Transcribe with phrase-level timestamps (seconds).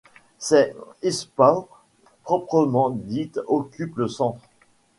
[0.39, 0.73] Celle
[1.03, 1.69] d'Hsipaw
[2.23, 4.41] proprement dite occupe le centre.